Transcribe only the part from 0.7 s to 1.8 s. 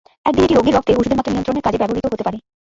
রক্তে ওষুধের মাত্রা নির্ণয়ের কাজে